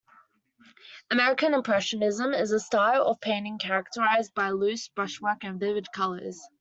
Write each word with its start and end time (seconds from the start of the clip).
American 1.11 1.53
Impressionism 1.53 2.33
is 2.33 2.49
a 2.51 2.59
style 2.59 3.03
of 3.05 3.21
painting 3.21 3.59
characterized 3.59 4.33
by 4.33 4.49
loose 4.49 4.87
brushwork 4.87 5.43
and 5.43 5.59
vivid 5.59 5.91
colors. 5.93 6.41